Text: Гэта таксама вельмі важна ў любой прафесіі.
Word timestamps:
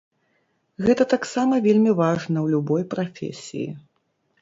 Гэта 0.87 1.03
таксама 1.13 1.53
вельмі 1.67 1.91
важна 2.01 2.37
ў 2.41 2.47
любой 2.57 2.83
прафесіі. 2.97 3.69